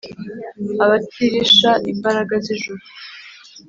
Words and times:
Abatirisha, 0.83 1.71
imbaraga 1.91 2.33
z'ijuru 2.45 2.83